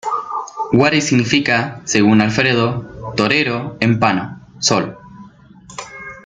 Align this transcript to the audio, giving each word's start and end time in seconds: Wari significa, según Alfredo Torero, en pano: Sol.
Wari 0.73 0.99
significa, 0.99 1.81
según 1.83 2.21
Alfredo 2.21 3.13
Torero, 3.15 3.77
en 3.81 3.99
pano: 3.99 4.47
Sol. 4.57 4.97